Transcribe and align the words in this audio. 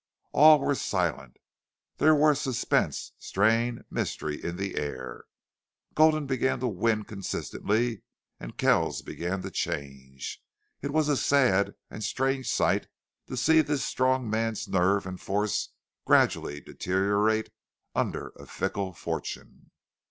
All 0.31 0.57
were 0.59 0.73
silent. 0.73 1.37
There 1.97 2.15
were 2.15 2.33
suspense, 2.33 3.11
strain, 3.19 3.83
mystery 3.91 4.43
in 4.43 4.55
the 4.55 4.75
air. 4.75 5.25
Gulden 5.93 6.25
began 6.25 6.59
to 6.61 6.67
win 6.67 7.03
consistently 7.03 8.01
and 8.39 8.57
Kells 8.57 9.03
began 9.03 9.43
to 9.43 9.51
change. 9.51 10.41
It 10.81 10.89
was 10.89 11.07
a 11.07 11.15
sad 11.15 11.75
and 11.91 12.03
strange 12.03 12.49
sight 12.49 12.87
to 13.27 13.37
see 13.37 13.61
this 13.61 13.85
strong 13.85 14.27
man's 14.27 14.67
nerve 14.67 15.05
and 15.05 15.21
force 15.21 15.69
gradually 16.03 16.61
deteriorate 16.61 17.51
under 17.93 18.29
a 18.37 18.47
fickle 18.47 18.93
fortune. 18.93 19.69